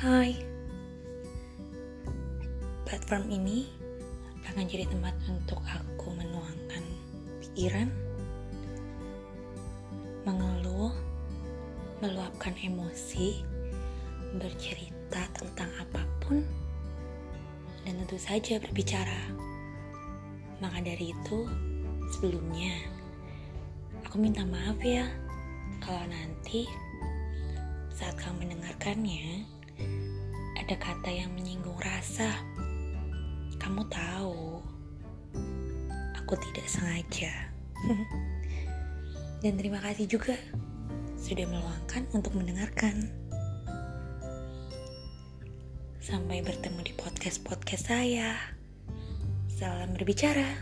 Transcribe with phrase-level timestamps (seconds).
[0.00, 0.32] Hai.
[2.88, 3.68] Platform ini
[4.48, 6.80] akan jadi tempat untuk aku menuangkan
[7.44, 7.84] pikiran
[10.24, 10.96] Mengeluh
[12.00, 13.44] Meluapkan emosi
[14.40, 16.48] Bercerita tentang apa pun
[17.84, 19.20] Dan tentu saja berbicara.
[20.64, 21.44] Maka dari itu
[22.16, 22.72] Sebelumnya
[24.08, 25.04] Aku minta maaf ya
[25.76, 26.88] Kalau nanti
[28.00, 29.44] saat kamu mendengarkannya,
[30.70, 32.30] ada kata yang menyinggung rasa.
[33.58, 34.62] Kamu tahu,
[36.14, 37.50] aku tidak sengaja.
[39.42, 40.38] Dan terima kasih juga
[41.18, 43.10] sudah meluangkan untuk mendengarkan.
[45.98, 48.38] Sampai bertemu di podcast-podcast saya.
[49.50, 50.54] Salam berbicara.